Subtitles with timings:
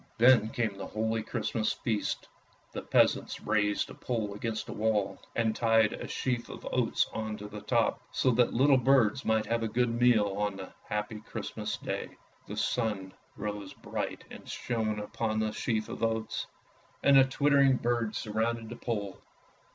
[0.17, 2.27] Then came the holy Christmas Feast.
[2.71, 7.37] The peasants raised a pole against a wall, and tied a sheaf of oats on
[7.37, 10.73] to the top, so that the little birds might have a good meal on the
[10.89, 12.09] happy Christ mas day.
[12.47, 16.47] The sun rose bright and shone upon the sheaf of oats,
[17.03, 19.21] and the twittering birds surrounded the pole.